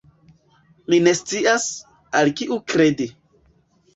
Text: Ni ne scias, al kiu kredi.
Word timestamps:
Ni 0.93 0.99
ne 1.07 1.13
scias, 1.19 1.67
al 2.21 2.33
kiu 2.39 2.57
kredi. 2.73 3.07